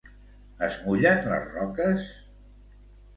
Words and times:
Es 0.67 0.77
mullen 0.85 1.21
les 1.31 1.45
roques? 1.57 2.07